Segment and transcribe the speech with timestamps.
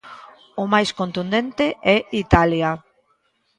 [0.61, 1.65] O máis contundente
[1.95, 2.69] é Italia.